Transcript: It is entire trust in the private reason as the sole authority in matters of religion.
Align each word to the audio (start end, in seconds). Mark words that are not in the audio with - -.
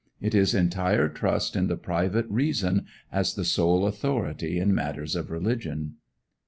It 0.19 0.33
is 0.33 0.55
entire 0.55 1.07
trust 1.09 1.55
in 1.55 1.67
the 1.67 1.77
private 1.77 2.25
reason 2.27 2.87
as 3.11 3.35
the 3.35 3.45
sole 3.45 3.85
authority 3.85 4.57
in 4.57 4.73
matters 4.73 5.15
of 5.15 5.29
religion. 5.29 5.97